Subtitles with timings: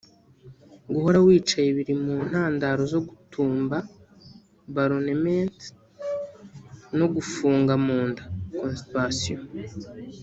[0.93, 3.77] guhora wicaye biri mu ntandaro zo gutumba
[4.75, 8.23] (ballonements) ndetse no gufunga mu nda
[8.59, 9.41] (constipation)